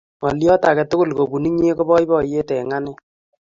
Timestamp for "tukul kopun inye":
0.89-1.71